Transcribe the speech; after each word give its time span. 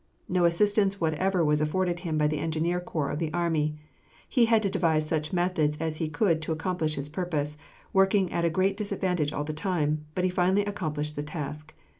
No 0.27 0.45
assistance 0.45 0.99
whatever 0.99 1.45
was 1.45 1.61
afforded 1.61 1.99
him 1.99 2.17
by 2.17 2.25
the 2.25 2.39
Engineer 2.39 2.79
Corps 2.79 3.11
of 3.11 3.19
the 3.19 3.31
Army. 3.35 3.77
He 4.27 4.45
had 4.45 4.63
to 4.63 4.69
devise 4.71 5.05
such 5.07 5.31
methods 5.31 5.77
as 5.77 5.97
he 5.97 6.09
could 6.09 6.41
to 6.41 6.51
accomplish 6.51 6.95
his 6.95 7.07
purpose, 7.07 7.55
working 7.93 8.31
at 8.31 8.43
a 8.43 8.49
great 8.49 8.75
disadvantage 8.75 9.31
all 9.31 9.43
the 9.43 9.53
time, 9.53 10.05
but 10.15 10.23
he 10.23 10.29
finally 10.31 10.65
accomplished 10.65 11.15
the 11.15 11.21
task. 11.21 11.75